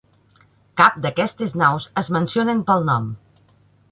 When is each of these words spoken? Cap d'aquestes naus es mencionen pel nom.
Cap 0.79 0.95
d'aquestes 1.03 1.53
naus 1.63 1.85
es 2.03 2.09
mencionen 2.17 2.65
pel 2.71 2.87
nom. 2.89 3.09